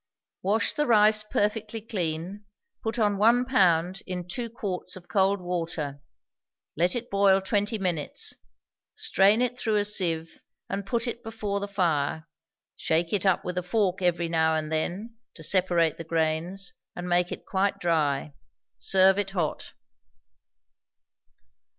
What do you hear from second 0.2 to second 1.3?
Wash the rice